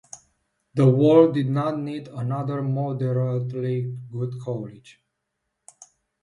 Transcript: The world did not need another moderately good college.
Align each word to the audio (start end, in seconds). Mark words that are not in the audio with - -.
The 0.73 0.87
world 0.89 1.35
did 1.35 1.47
not 1.51 1.77
need 1.77 2.07
another 2.07 2.63
moderately 2.63 3.95
good 4.11 4.33
college. 4.39 4.99